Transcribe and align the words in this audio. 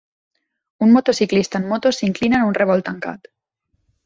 Un 0.85 0.89
motociclista 0.95 1.59
en 1.61 1.69
moto 1.75 1.93
s'inclina 1.99 2.41
en 2.41 2.47
un 2.49 2.57
revolt 2.61 2.89
tancat. 2.89 3.31